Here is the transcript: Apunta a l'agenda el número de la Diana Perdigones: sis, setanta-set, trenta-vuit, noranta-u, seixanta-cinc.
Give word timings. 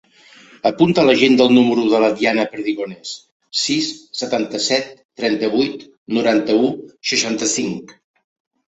Apunta 0.69 1.01
a 1.01 1.03
l'agenda 1.09 1.45
el 1.49 1.53
número 1.57 1.83
de 1.91 1.99
la 2.05 2.09
Diana 2.21 2.47
Perdigones: 2.55 3.11
sis, 3.67 3.91
setanta-set, 4.23 4.91
trenta-vuit, 5.23 5.89
noranta-u, 6.19 6.75
seixanta-cinc. 7.13 7.99